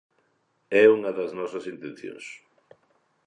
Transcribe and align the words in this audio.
É 0.81 0.83
unha 0.97 1.11
das 1.17 1.31
nosas 1.39 1.65
intencións. 1.73 2.25